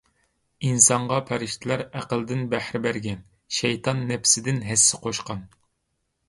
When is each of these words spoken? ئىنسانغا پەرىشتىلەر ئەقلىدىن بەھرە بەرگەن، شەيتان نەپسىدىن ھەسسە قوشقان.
ئىنسانغا 0.69 1.17
پەرىشتىلەر 1.27 1.83
ئەقلىدىن 1.99 2.41
بەھرە 2.53 2.81
بەرگەن، 2.87 3.21
شەيتان 3.59 4.03
نەپسىدىن 4.13 4.63
ھەسسە 4.71 5.03
قوشقان. 5.07 5.47